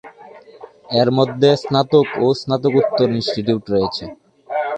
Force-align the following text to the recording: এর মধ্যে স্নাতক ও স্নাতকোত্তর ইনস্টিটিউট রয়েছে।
এর 0.99 1.09
মধ্যে 1.17 1.49
স্নাতক 1.61 2.07
ও 2.23 2.27
স্নাতকোত্তর 2.41 3.09
ইনস্টিটিউট 3.17 3.63
রয়েছে। 3.73 4.05